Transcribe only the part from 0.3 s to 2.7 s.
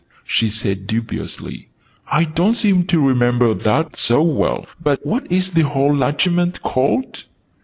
said dubiously. "I don't